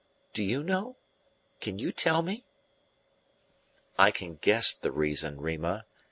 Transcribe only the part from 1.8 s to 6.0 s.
tell me?" "I can guess the reason, Rima.